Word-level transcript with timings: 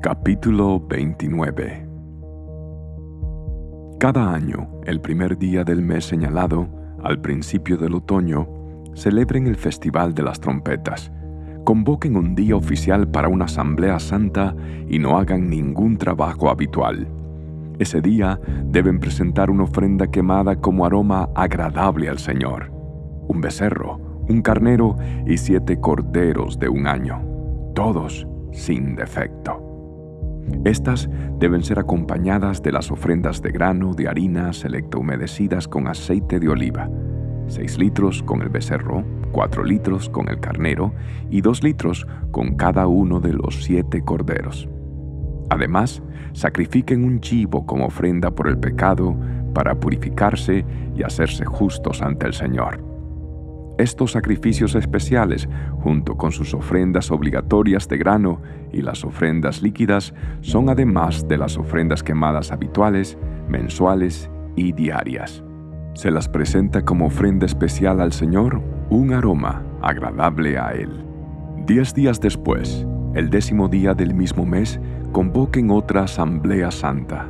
Capítulo 0.00 0.78
29 0.78 1.88
Cada 3.98 4.32
año, 4.32 4.70
el 4.86 5.00
primer 5.00 5.36
día 5.36 5.64
del 5.64 5.82
mes 5.82 6.04
señalado, 6.04 6.68
al 7.02 7.20
principio 7.20 7.76
del 7.76 7.96
otoño, 7.96 8.48
celebren 8.94 9.48
el 9.48 9.56
Festival 9.56 10.14
de 10.14 10.22
las 10.22 10.38
Trompetas. 10.38 11.10
Convoquen 11.64 12.16
un 12.16 12.36
día 12.36 12.54
oficial 12.54 13.10
para 13.10 13.26
una 13.26 13.46
asamblea 13.46 13.98
santa 13.98 14.54
y 14.88 15.00
no 15.00 15.18
hagan 15.18 15.50
ningún 15.50 15.98
trabajo 15.98 16.48
habitual. 16.48 17.08
Ese 17.80 18.00
día 18.00 18.38
deben 18.66 19.00
presentar 19.00 19.50
una 19.50 19.64
ofrenda 19.64 20.06
quemada 20.06 20.60
como 20.60 20.86
aroma 20.86 21.28
agradable 21.34 22.08
al 22.08 22.20
Señor. 22.20 22.70
Un 23.26 23.40
becerro, 23.40 23.98
un 24.28 24.42
carnero 24.42 24.94
y 25.26 25.38
siete 25.38 25.80
corderos 25.80 26.56
de 26.60 26.68
un 26.68 26.86
año, 26.86 27.20
todos 27.74 28.28
sin 28.52 28.94
defecto. 28.94 29.67
Estas 30.64 31.08
deben 31.38 31.62
ser 31.62 31.78
acompañadas 31.78 32.62
de 32.62 32.72
las 32.72 32.90
ofrendas 32.90 33.42
de 33.42 33.52
grano, 33.52 33.94
de 33.94 34.08
harina 34.08 34.52
selecta 34.52 34.98
humedecidas 34.98 35.68
con 35.68 35.86
aceite 35.88 36.40
de 36.40 36.48
oliva, 36.48 36.88
6 37.48 37.78
litros 37.78 38.22
con 38.22 38.42
el 38.42 38.48
becerro, 38.48 39.04
4 39.32 39.64
litros 39.64 40.08
con 40.08 40.28
el 40.28 40.40
carnero 40.40 40.92
y 41.30 41.40
2 41.40 41.62
litros 41.62 42.06
con 42.30 42.56
cada 42.56 42.86
uno 42.86 43.20
de 43.20 43.32
los 43.32 43.64
siete 43.64 44.02
corderos. 44.02 44.68
Además, 45.50 46.02
sacrifiquen 46.32 47.04
un 47.04 47.20
chivo 47.20 47.64
como 47.64 47.86
ofrenda 47.86 48.30
por 48.30 48.48
el 48.48 48.58
pecado 48.58 49.16
para 49.54 49.74
purificarse 49.74 50.64
y 50.94 51.02
hacerse 51.02 51.44
justos 51.44 52.02
ante 52.02 52.26
el 52.26 52.34
Señor. 52.34 52.87
Estos 53.78 54.10
sacrificios 54.10 54.74
especiales, 54.74 55.48
junto 55.82 56.16
con 56.16 56.32
sus 56.32 56.52
ofrendas 56.52 57.12
obligatorias 57.12 57.86
de 57.86 57.96
grano 57.96 58.42
y 58.72 58.82
las 58.82 59.04
ofrendas 59.04 59.62
líquidas, 59.62 60.14
son 60.40 60.68
además 60.68 61.28
de 61.28 61.38
las 61.38 61.56
ofrendas 61.56 62.02
quemadas 62.02 62.50
habituales, 62.50 63.16
mensuales 63.48 64.28
y 64.56 64.72
diarias. 64.72 65.44
Se 65.94 66.10
las 66.10 66.28
presenta 66.28 66.84
como 66.84 67.06
ofrenda 67.06 67.46
especial 67.46 68.00
al 68.00 68.12
Señor 68.12 68.60
un 68.90 69.12
aroma 69.12 69.62
agradable 69.80 70.58
a 70.58 70.72
Él. 70.72 71.04
Diez 71.64 71.94
días 71.94 72.20
después, 72.20 72.84
el 73.14 73.30
décimo 73.30 73.68
día 73.68 73.94
del 73.94 74.12
mismo 74.12 74.44
mes, 74.44 74.80
convoquen 75.12 75.70
otra 75.70 76.02
asamblea 76.02 76.72
santa 76.72 77.28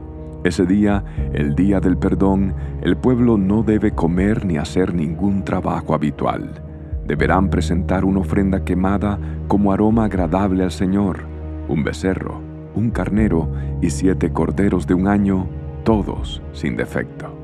ese 0.49 0.67
día, 0.67 1.05
el 1.33 1.55
día 1.55 1.81
del 1.81 1.97
perdón, 1.97 2.55
el 2.83 2.97
pueblo 2.97 3.39
no 3.39 3.63
debe 3.63 3.93
comer 3.93 4.45
ni 4.45 4.57
hacer 4.57 4.95
ningún 4.95 5.45
trabajo 5.45 5.95
habitual. 5.95 6.63
Deberán 7.07 7.49
presentar 7.49 8.05
una 8.05 8.21
ofrenda 8.21 8.65
quemada 8.65 9.19
como 9.47 9.73
aroma 9.73 10.05
agradable 10.05 10.65
al 10.65 10.73
Señor, 10.73 11.21
un 11.69 11.85
becerro, 11.85 12.41
un 12.75 12.91
carnero 12.91 13.51
y 13.81 13.91
siete 13.91 14.31
corderos 14.33 14.87
de 14.87 14.95
un 14.95 15.09
año, 15.09 15.47
todos 15.85 16.43
sin 16.53 16.77
defecto. 16.77 17.35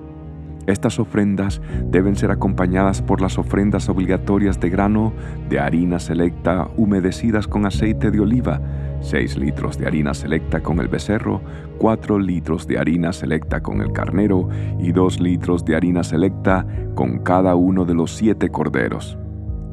Estas 0.66 0.98
ofrendas 0.98 1.60
deben 1.90 2.16
ser 2.16 2.30
acompañadas 2.30 3.02
por 3.02 3.20
las 3.20 3.38
ofrendas 3.38 3.88
obligatorias 3.88 4.60
de 4.60 4.70
grano, 4.70 5.12
de 5.50 5.60
harina 5.60 5.98
selecta 5.98 6.68
humedecidas 6.76 7.46
con 7.46 7.66
aceite 7.66 8.10
de 8.10 8.20
oliva, 8.20 8.60
6 9.04 9.36
litros 9.36 9.76
de 9.76 9.86
harina 9.86 10.14
selecta 10.14 10.62
con 10.62 10.80
el 10.80 10.88
becerro, 10.88 11.42
4 11.78 12.18
litros 12.18 12.66
de 12.66 12.78
harina 12.78 13.12
selecta 13.12 13.62
con 13.62 13.82
el 13.82 13.92
carnero 13.92 14.48
y 14.80 14.92
2 14.92 15.20
litros 15.20 15.62
de 15.64 15.76
harina 15.76 16.02
selecta 16.02 16.66
con 16.94 17.18
cada 17.18 17.54
uno 17.54 17.84
de 17.84 17.94
los 17.94 18.12
siete 18.12 18.48
corderos. 18.48 19.18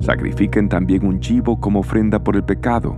Sacrifiquen 0.01 0.67
también 0.67 1.05
un 1.05 1.21
chivo 1.21 1.61
como 1.61 1.79
ofrenda 1.79 2.21
por 2.21 2.35
el 2.35 2.43
pecado. 2.43 2.97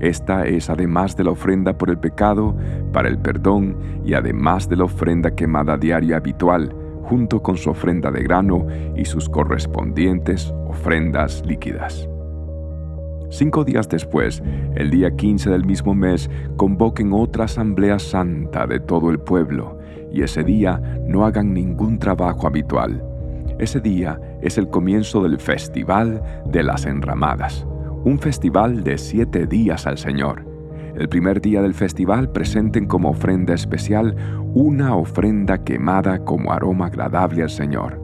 Esta 0.00 0.46
es 0.46 0.70
además 0.70 1.14
de 1.14 1.24
la 1.24 1.32
ofrenda 1.32 1.76
por 1.76 1.90
el 1.90 1.98
pecado, 1.98 2.56
para 2.92 3.08
el 3.08 3.18
perdón 3.18 3.76
y 4.04 4.14
además 4.14 4.68
de 4.68 4.76
la 4.76 4.84
ofrenda 4.84 5.34
quemada 5.34 5.76
diaria 5.76 6.16
habitual, 6.16 6.74
junto 7.02 7.42
con 7.42 7.58
su 7.58 7.70
ofrenda 7.70 8.10
de 8.10 8.22
grano 8.22 8.66
y 8.96 9.04
sus 9.04 9.28
correspondientes 9.28 10.54
ofrendas 10.68 11.44
líquidas. 11.44 12.08
Cinco 13.28 13.64
días 13.64 13.88
después, 13.88 14.42
el 14.76 14.90
día 14.90 15.10
15 15.10 15.50
del 15.50 15.64
mismo 15.64 15.94
mes, 15.94 16.30
convoquen 16.56 17.12
otra 17.12 17.44
asamblea 17.44 17.98
santa 17.98 18.66
de 18.66 18.78
todo 18.78 19.10
el 19.10 19.18
pueblo, 19.18 19.78
y 20.12 20.22
ese 20.22 20.44
día 20.44 20.80
no 21.06 21.26
hagan 21.26 21.52
ningún 21.52 21.98
trabajo 21.98 22.46
habitual. 22.46 23.02
Ese 23.58 23.80
día 23.80 24.20
es 24.42 24.58
el 24.58 24.68
comienzo 24.68 25.22
del 25.22 25.38
Festival 25.38 26.22
de 26.46 26.62
las 26.62 26.86
Enramadas, 26.86 27.66
un 28.04 28.18
festival 28.18 28.84
de 28.84 28.96
siete 28.96 29.46
días 29.46 29.86
al 29.86 29.98
Señor. 29.98 30.44
El 30.94 31.08
primer 31.08 31.40
día 31.40 31.60
del 31.62 31.74
festival 31.74 32.30
presenten 32.30 32.86
como 32.86 33.10
ofrenda 33.10 33.54
especial 33.54 34.14
una 34.54 34.94
ofrenda 34.94 35.64
quemada 35.64 36.24
como 36.24 36.52
aroma 36.52 36.86
agradable 36.86 37.42
al 37.42 37.50
Señor. 37.50 38.00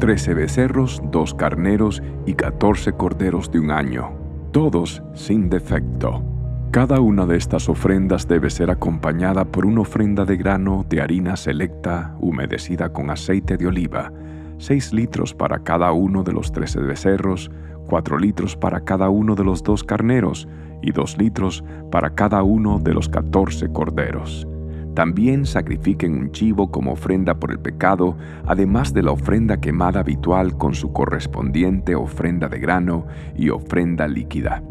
Trece 0.00 0.34
becerros, 0.34 1.00
dos 1.10 1.34
carneros 1.34 2.02
y 2.26 2.34
catorce 2.34 2.92
corderos 2.92 3.50
de 3.52 3.60
un 3.60 3.70
año 3.70 4.19
todos 4.52 5.02
sin 5.14 5.48
defecto. 5.48 6.22
Cada 6.70 7.00
una 7.00 7.26
de 7.26 7.36
estas 7.36 7.68
ofrendas 7.68 8.28
debe 8.28 8.50
ser 8.50 8.70
acompañada 8.70 9.44
por 9.44 9.66
una 9.66 9.82
ofrenda 9.82 10.24
de 10.24 10.36
grano 10.36 10.84
de 10.88 11.00
harina 11.00 11.36
selecta 11.36 12.14
humedecida 12.20 12.92
con 12.92 13.10
aceite 13.10 13.56
de 13.56 13.66
oliva, 13.66 14.12
6 14.58 14.92
litros 14.92 15.34
para 15.34 15.60
cada 15.60 15.92
uno 15.92 16.22
de 16.22 16.32
los 16.32 16.52
trece 16.52 16.80
becerros, 16.80 17.50
4 17.88 18.18
litros 18.18 18.56
para 18.56 18.80
cada 18.80 19.08
uno 19.08 19.34
de 19.34 19.44
los 19.44 19.62
dos 19.62 19.82
carneros 19.82 20.46
y 20.82 20.92
2 20.92 21.18
litros 21.18 21.64
para 21.90 22.14
cada 22.14 22.42
uno 22.42 22.78
de 22.78 22.94
los 22.94 23.08
catorce 23.08 23.72
corderos. 23.72 24.46
También 24.94 25.46
sacrifiquen 25.46 26.14
un 26.14 26.32
chivo 26.32 26.70
como 26.70 26.92
ofrenda 26.92 27.34
por 27.38 27.52
el 27.52 27.60
pecado, 27.60 28.16
además 28.44 28.92
de 28.92 29.02
la 29.02 29.12
ofrenda 29.12 29.60
quemada 29.60 30.00
habitual 30.00 30.56
con 30.56 30.74
su 30.74 30.92
correspondiente 30.92 31.94
ofrenda 31.94 32.48
de 32.48 32.58
grano 32.58 33.06
y 33.36 33.50
ofrenda 33.50 34.08
líquida. 34.08 34.62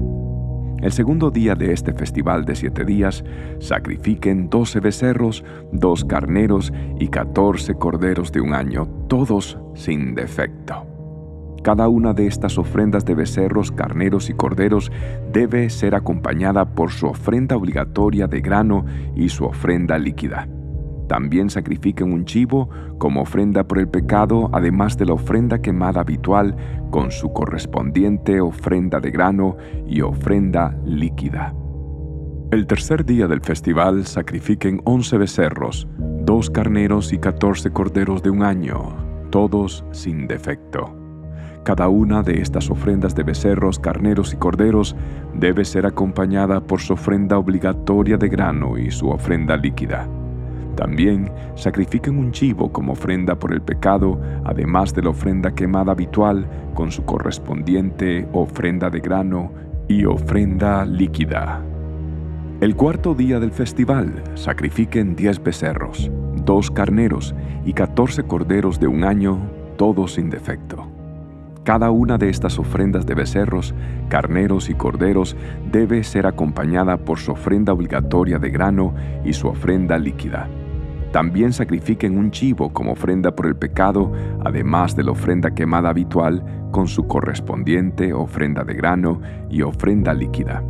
El 0.81 0.91
segundo 0.93 1.29
día 1.29 1.55
de 1.55 1.73
este 1.73 1.93
festival 1.93 2.45
de 2.45 2.55
siete 2.55 2.85
días, 2.85 3.23
sacrifiquen 3.59 4.49
doce 4.49 4.79
becerros, 4.79 5.43
dos 5.73 6.05
carneros 6.05 6.71
y 6.99 7.09
catorce 7.09 7.75
corderos 7.75 8.31
de 8.31 8.41
un 8.41 8.53
año, 8.53 8.87
todos 9.07 9.57
sin 9.73 10.15
defecto. 10.15 10.98
Cada 11.63 11.89
una 11.89 12.13
de 12.13 12.27
estas 12.27 12.57
ofrendas 12.57 13.05
de 13.05 13.15
becerros, 13.15 13.71
carneros 13.71 14.29
y 14.29 14.33
corderos 14.33 14.91
debe 15.31 15.69
ser 15.69 15.95
acompañada 15.95 16.73
por 16.73 16.91
su 16.91 17.07
ofrenda 17.07 17.57
obligatoria 17.57 18.27
de 18.27 18.41
grano 18.41 18.85
y 19.15 19.29
su 19.29 19.45
ofrenda 19.45 19.97
líquida. 19.97 20.47
También 21.09 21.49
sacrifiquen 21.49 22.13
un 22.13 22.25
chivo 22.25 22.69
como 22.99 23.21
ofrenda 23.21 23.67
por 23.67 23.79
el 23.79 23.87
pecado, 23.87 24.49
además 24.53 24.95
de 24.95 25.07
la 25.07 25.13
ofrenda 25.13 25.59
quemada 25.59 26.01
habitual 26.01 26.55
con 26.91 27.11
su 27.11 27.33
correspondiente 27.33 28.39
ofrenda 28.39 28.99
de 28.99 29.09
grano 29.09 29.57
y 29.87 30.01
ofrenda 30.01 30.77
líquida. 30.85 31.53
El 32.51 32.67
tercer 32.67 33.05
día 33.05 33.27
del 33.27 33.41
festival 33.41 34.05
sacrifiquen 34.05 34.81
once 34.85 35.17
becerros, 35.17 35.87
dos 35.97 36.49
carneros 36.49 37.11
y 37.11 37.17
catorce 37.17 37.71
corderos 37.71 38.21
de 38.21 38.29
un 38.29 38.43
año, 38.43 38.95
todos 39.31 39.83
sin 39.91 40.27
defecto. 40.27 40.98
Cada 41.63 41.89
una 41.89 42.23
de 42.23 42.41
estas 42.41 42.69
ofrendas 42.69 43.15
de 43.15 43.23
becerros, 43.23 43.79
carneros 43.79 44.33
y 44.33 44.37
corderos 44.37 44.95
debe 45.33 45.65
ser 45.65 45.85
acompañada 45.85 46.61
por 46.61 46.79
su 46.79 46.93
ofrenda 46.93 47.37
obligatoria 47.37 48.17
de 48.17 48.29
grano 48.29 48.77
y 48.77 48.91
su 48.91 49.09
ofrenda 49.09 49.57
líquida. 49.57 50.07
También 50.75 51.29
sacrifiquen 51.55 52.17
un 52.17 52.31
chivo 52.31 52.71
como 52.71 52.93
ofrenda 52.93 53.37
por 53.37 53.51
el 53.53 53.61
pecado, 53.61 54.19
además 54.45 54.93
de 54.93 55.01
la 55.01 55.09
ofrenda 55.09 55.51
quemada 55.53 55.91
habitual 55.91 56.47
con 56.73 56.89
su 56.91 57.03
correspondiente 57.03 58.25
ofrenda 58.31 58.89
de 58.89 59.01
grano 59.01 59.51
y 59.89 60.05
ofrenda 60.05 60.85
líquida. 60.85 61.61
El 62.61 62.75
cuarto 62.75 63.13
día 63.13 63.39
del 63.41 63.51
festival 63.51 64.23
sacrifiquen 64.35 65.15
diez 65.15 65.43
becerros, 65.43 66.09
dos 66.45 66.71
carneros 66.71 67.35
y 67.65 67.73
catorce 67.73 68.23
corderos 68.23 68.79
de 68.79 68.87
un 68.87 69.03
año, 69.03 69.37
todos 69.77 70.13
sin 70.13 70.29
defecto. 70.29 70.78
Cada 71.69 71.91
una 71.91 72.17
de 72.17 72.29
estas 72.29 72.57
ofrendas 72.57 73.05
de 73.05 73.13
becerros, 73.13 73.75
carneros 74.09 74.71
y 74.71 74.73
corderos 74.73 75.37
debe 75.71 76.03
ser 76.03 76.25
acompañada 76.25 76.97
por 76.97 77.19
su 77.19 77.33
ofrenda 77.33 77.73
obligatoria 77.73 78.39
de 78.39 78.49
grano 78.49 78.95
y 79.23 79.33
su 79.33 79.47
ofrenda 79.47 79.99
líquida. 79.99 80.49
También 81.11 81.53
sacrifiquen 81.53 82.17
un 82.17 82.31
chivo 82.31 82.73
como 82.73 82.93
ofrenda 82.93 83.35
por 83.35 83.45
el 83.45 83.55
pecado, 83.55 84.11
además 84.43 84.95
de 84.95 85.03
la 85.03 85.11
ofrenda 85.11 85.51
quemada 85.51 85.89
habitual, 85.89 86.43
con 86.71 86.87
su 86.87 87.05
correspondiente 87.05 88.13
ofrenda 88.13 88.63
de 88.63 88.73
grano 88.73 89.21
y 89.47 89.61
ofrenda 89.61 90.15
líquida. 90.15 90.63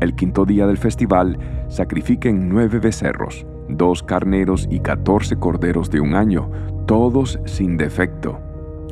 El 0.00 0.14
quinto 0.14 0.46
día 0.46 0.66
del 0.66 0.78
festival, 0.78 1.38
sacrifiquen 1.68 2.48
nueve 2.48 2.78
becerros, 2.78 3.44
dos 3.68 4.02
carneros 4.02 4.66
y 4.70 4.80
catorce 4.80 5.36
corderos 5.36 5.90
de 5.90 6.00
un 6.00 6.14
año, 6.14 6.50
todos 6.86 7.38
sin 7.44 7.76
defecto 7.76 8.43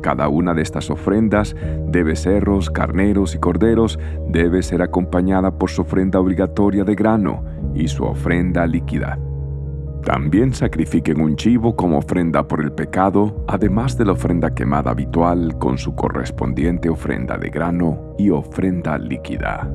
cada 0.03 0.27
una 0.27 0.53
de 0.53 0.61
estas 0.61 0.91
ofrendas 0.91 1.55
de 1.87 2.03
becerros, 2.03 2.69
carneros 2.69 3.33
y 3.33 3.39
corderos 3.39 3.97
debe 4.29 4.61
ser 4.61 4.83
acompañada 4.83 5.57
por 5.57 5.71
su 5.71 5.81
ofrenda 5.81 6.19
obligatoria 6.19 6.83
de 6.83 6.93
grano 6.93 7.43
y 7.73 7.87
su 7.87 8.03
ofrenda 8.03 8.67
líquida. 8.67 9.17
También 10.03 10.53
sacrifiquen 10.53 11.21
un 11.21 11.37
chivo 11.37 11.77
como 11.77 11.97
ofrenda 11.97 12.45
por 12.45 12.61
el 12.61 12.73
pecado, 12.73 13.45
además 13.47 13.97
de 13.97 14.03
la 14.03 14.11
ofrenda 14.11 14.53
quemada 14.53 14.91
habitual 14.91 15.57
con 15.57 15.77
su 15.77 15.95
correspondiente 15.95 16.89
ofrenda 16.89 17.37
de 17.37 17.49
grano 17.49 18.13
y 18.17 18.29
ofrenda 18.29 18.97
líquida. 18.97 19.71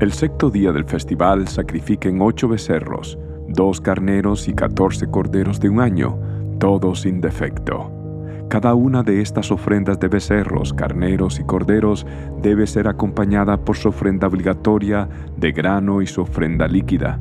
El 0.00 0.12
sexto 0.12 0.48
día 0.48 0.70
del 0.70 0.84
festival 0.84 1.48
sacrifiquen 1.48 2.22
ocho 2.22 2.46
becerros, 2.46 3.18
dos 3.48 3.80
carneros 3.80 4.46
y 4.46 4.54
catorce 4.54 5.10
corderos 5.10 5.58
de 5.58 5.68
un 5.68 5.80
año, 5.80 6.16
todos 6.60 7.00
sin 7.00 7.20
defecto. 7.20 8.03
Cada 8.48 8.74
una 8.74 9.02
de 9.02 9.20
estas 9.20 9.50
ofrendas 9.50 9.98
de 9.98 10.08
becerros, 10.08 10.72
carneros 10.72 11.40
y 11.40 11.44
corderos 11.44 12.06
debe 12.40 12.66
ser 12.66 12.88
acompañada 12.88 13.56
por 13.56 13.76
su 13.76 13.88
ofrenda 13.88 14.28
obligatoria 14.28 15.08
de 15.36 15.52
grano 15.52 16.02
y 16.02 16.06
su 16.06 16.22
ofrenda 16.22 16.68
líquida 16.68 17.18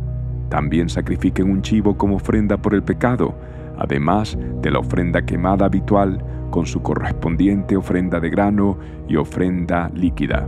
también 0.54 0.88
sacrifiquen 0.88 1.50
un 1.50 1.64
chivo 1.64 1.98
como 1.98 2.18
ofrenda 2.18 2.58
por 2.58 2.76
el 2.76 2.84
pecado, 2.84 3.34
además 3.76 4.38
de 4.62 4.70
la 4.70 4.78
ofrenda 4.78 5.26
quemada 5.26 5.66
habitual 5.66 6.24
con 6.52 6.68
su 6.68 6.84
correspondiente 6.84 7.76
ofrenda 7.76 8.20
de 8.20 8.30
grano 8.30 8.78
y 9.08 9.16
ofrenda 9.16 9.90
líquida. 9.96 10.48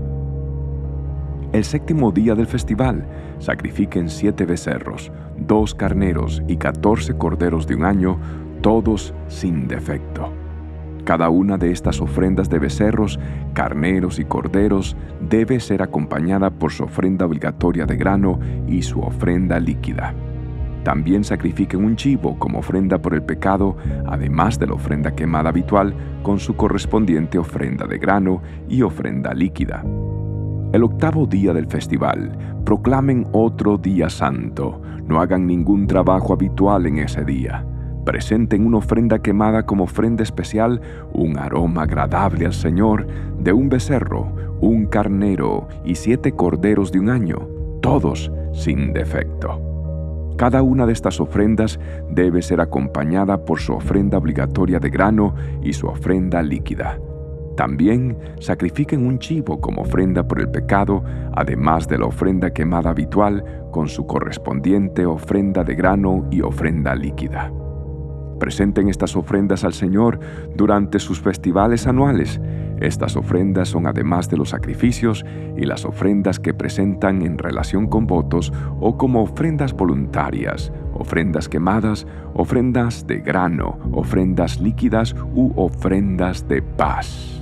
El 1.53 1.63
séptimo 1.63 2.11
día 2.11 2.35
del 2.35 2.45
festival, 2.45 3.03
sacrifiquen 3.39 4.11
siete 4.11 4.45
becerros, 4.45 5.11
dos 5.39 5.73
carneros 5.73 6.43
y 6.47 6.57
catorce 6.57 7.17
corderos 7.17 7.65
de 7.65 7.73
un 7.73 7.85
año, 7.85 8.19
todos 8.61 9.11
sin 9.27 9.67
defecto. 9.67 10.44
Cada 11.05 11.29
una 11.29 11.59
de 11.59 11.69
estas 11.69 12.01
ofrendas 12.01 12.49
de 12.49 12.57
becerros, 12.57 13.19
carneros 13.53 14.17
y 14.17 14.25
corderos 14.25 14.97
debe 15.29 15.59
ser 15.59 15.83
acompañada 15.83 16.49
por 16.49 16.71
su 16.71 16.83
ofrenda 16.83 17.27
obligatoria 17.27 17.85
de 17.85 17.95
grano 17.95 18.39
y 18.67 18.81
su 18.81 19.01
ofrenda 19.01 19.59
líquida. 19.59 20.15
También 20.83 21.23
sacrifiquen 21.23 21.85
un 21.85 21.95
chivo 21.95 22.39
como 22.39 22.57
ofrenda 22.57 22.97
por 23.03 23.13
el 23.13 23.21
pecado, 23.21 23.77
además 24.07 24.57
de 24.57 24.65
la 24.65 24.73
ofrenda 24.73 25.13
quemada 25.15 25.49
habitual, 25.49 25.93
con 26.23 26.39
su 26.39 26.55
correspondiente 26.55 27.37
ofrenda 27.37 27.85
de 27.85 27.99
grano 27.99 28.41
y 28.67 28.81
ofrenda 28.81 29.31
líquida. 29.35 29.83
El 30.73 30.83
octavo 30.83 31.27
día 31.27 31.53
del 31.53 31.67
festival, 31.67 32.35
proclamen 32.65 33.27
otro 33.31 33.77
día 33.77 34.09
santo, 34.09 34.81
no 35.07 35.21
hagan 35.21 35.45
ningún 35.45 35.85
trabajo 35.85 36.33
habitual 36.33 36.87
en 36.87 36.97
ese 36.97 37.23
día 37.23 37.63
presenten 38.05 38.65
una 38.65 38.77
ofrenda 38.77 39.19
quemada 39.19 39.65
como 39.65 39.85
ofrenda 39.85 40.23
especial, 40.23 40.79
un 41.11 41.37
aroma 41.37 41.83
agradable 41.83 42.45
al 42.45 42.53
Señor, 42.53 43.07
de 43.39 43.51
un 43.51 43.67
becerro, 43.67 44.31
un 44.61 44.85
carnero 44.85 45.67
y 45.83 45.95
siete 45.95 46.31
corderos 46.31 46.91
de 46.91 46.99
un 46.99 47.09
año, 47.09 47.47
todos 47.81 48.31
sin 48.53 48.93
defecto. 48.93 49.61
Cada 50.37 50.61
una 50.61 50.85
de 50.85 50.93
estas 50.93 51.19
ofrendas 51.21 51.79
debe 52.09 52.41
ser 52.41 52.59
acompañada 52.59 53.45
por 53.45 53.59
su 53.59 53.73
ofrenda 53.73 54.17
obligatoria 54.17 54.79
de 54.79 54.89
grano 54.89 55.33
y 55.61 55.73
su 55.73 55.87
ofrenda 55.87 56.41
líquida. 56.41 56.99
También 57.55 58.17
sacrifiquen 58.41 59.07
un 59.07 59.17
chivo 59.17 59.61
como 59.61 59.83
ofrenda 59.83 60.27
por 60.27 60.41
el 60.41 60.49
pecado, 60.49 61.03
además 61.33 61.87
de 61.87 61.97
la 61.97 62.05
ofrenda 62.05 62.51
quemada 62.51 62.89
habitual 62.89 63.45
con 63.71 63.87
su 63.87 64.05
correspondiente 64.05 65.05
ofrenda 65.05 65.63
de 65.63 65.75
grano 65.75 66.27
y 66.31 66.41
ofrenda 66.41 66.95
líquida. 66.95 67.51
Presenten 68.39 68.89
estas 68.89 69.15
ofrendas 69.15 69.63
al 69.63 69.73
Señor 69.73 70.19
durante 70.55 70.99
sus 70.99 71.19
festivales 71.19 71.87
anuales. 71.87 72.39
Estas 72.81 73.15
ofrendas 73.15 73.69
son 73.69 73.87
además 73.87 74.29
de 74.29 74.37
los 74.37 74.49
sacrificios 74.49 75.25
y 75.55 75.65
las 75.65 75.85
ofrendas 75.85 76.39
que 76.39 76.53
presentan 76.53 77.21
en 77.21 77.37
relación 77.37 77.87
con 77.87 78.05
votos 78.05 78.51
o 78.81 78.97
como 78.97 79.23
ofrendas 79.23 79.73
voluntarias, 79.73 80.73
ofrendas 80.93 81.47
quemadas, 81.47 82.05
ofrendas 82.33 83.07
de 83.07 83.19
grano, 83.19 83.79
ofrendas 83.93 84.59
líquidas 84.59 85.15
u 85.33 85.53
ofrendas 85.55 86.47
de 86.47 86.61
paz. 86.61 87.41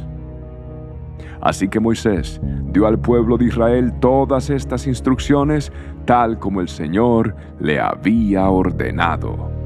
Así 1.42 1.68
que 1.68 1.80
Moisés 1.80 2.39
dio 2.72 2.88
al 2.88 3.00
pueblo 3.00 3.38
de 3.38 3.46
Israel 3.46 3.92
todas 4.00 4.50
estas 4.50 4.88
instrucciones 4.88 5.74
tal 6.06 6.39
como 6.39 6.62
el 6.62 6.69
Señor 6.69 7.36
le 7.60 7.80
había 7.81 8.50
ordenado. 8.50 9.62